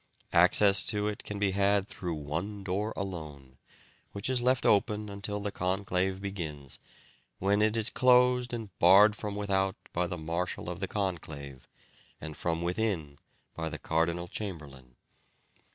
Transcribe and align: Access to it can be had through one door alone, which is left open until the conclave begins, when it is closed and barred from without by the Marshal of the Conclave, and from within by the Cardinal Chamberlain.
Access 0.33 0.83
to 0.87 1.07
it 1.07 1.23
can 1.23 1.37
be 1.37 1.51
had 1.51 1.87
through 1.87 2.15
one 2.15 2.63
door 2.63 2.91
alone, 2.95 3.59
which 4.13 4.31
is 4.31 4.41
left 4.41 4.65
open 4.65 5.09
until 5.09 5.39
the 5.39 5.51
conclave 5.51 6.19
begins, 6.19 6.79
when 7.37 7.61
it 7.61 7.77
is 7.77 7.91
closed 7.91 8.51
and 8.51 8.75
barred 8.79 9.15
from 9.15 9.35
without 9.35 9.75
by 9.93 10.07
the 10.07 10.17
Marshal 10.17 10.71
of 10.71 10.79
the 10.79 10.87
Conclave, 10.87 11.67
and 12.19 12.35
from 12.35 12.63
within 12.63 13.19
by 13.53 13.69
the 13.69 13.77
Cardinal 13.77 14.27
Chamberlain. 14.27 14.95